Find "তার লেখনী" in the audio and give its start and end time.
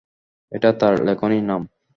0.79-1.39